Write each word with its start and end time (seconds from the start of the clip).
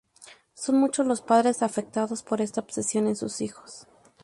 Son 0.55 0.79
muchos 0.79 1.05
los 1.05 1.21
padres 1.21 1.61
afectados 1.61 2.23
por 2.23 2.41
esta 2.41 2.59
obsesión 2.61 3.05
en 3.05 3.15
sus 3.15 3.39
hijos. 3.39 3.85